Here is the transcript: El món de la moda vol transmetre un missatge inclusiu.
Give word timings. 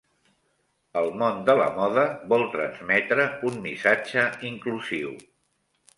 El 1.01 1.09
món 1.17 1.43
de 1.49 1.55
la 1.59 1.67
moda 1.75 2.05
vol 2.33 2.47
transmetre 2.55 3.27
un 3.51 3.61
missatge 3.67 4.25
inclusiu. 4.53 5.17